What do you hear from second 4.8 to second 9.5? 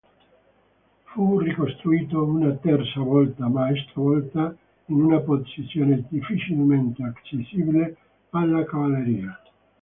in una posizione difficilmente accessibile alla cavalleria.